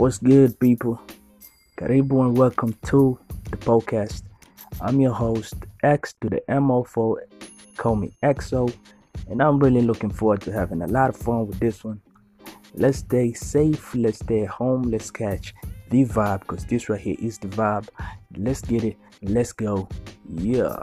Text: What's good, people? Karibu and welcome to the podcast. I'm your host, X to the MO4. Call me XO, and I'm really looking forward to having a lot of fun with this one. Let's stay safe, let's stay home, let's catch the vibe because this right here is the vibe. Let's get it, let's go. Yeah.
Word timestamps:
What's 0.00 0.16
good, 0.16 0.58
people? 0.58 0.98
Karibu 1.76 2.24
and 2.24 2.34
welcome 2.34 2.72
to 2.86 3.18
the 3.50 3.58
podcast. 3.58 4.22
I'm 4.80 4.98
your 4.98 5.12
host, 5.12 5.56
X 5.82 6.14
to 6.22 6.30
the 6.30 6.40
MO4. 6.48 7.16
Call 7.76 7.96
me 7.96 8.10
XO, 8.22 8.74
and 9.28 9.42
I'm 9.42 9.58
really 9.58 9.82
looking 9.82 10.08
forward 10.08 10.40
to 10.40 10.52
having 10.52 10.80
a 10.80 10.86
lot 10.86 11.10
of 11.10 11.16
fun 11.18 11.48
with 11.48 11.58
this 11.58 11.84
one. 11.84 12.00
Let's 12.72 13.00
stay 13.00 13.34
safe, 13.34 13.94
let's 13.94 14.20
stay 14.20 14.46
home, 14.46 14.84
let's 14.84 15.10
catch 15.10 15.54
the 15.90 16.06
vibe 16.06 16.40
because 16.40 16.64
this 16.64 16.88
right 16.88 16.98
here 16.98 17.16
is 17.18 17.36
the 17.36 17.48
vibe. 17.48 17.90
Let's 18.38 18.62
get 18.62 18.84
it, 18.84 18.96
let's 19.20 19.52
go. 19.52 19.86
Yeah. 20.26 20.82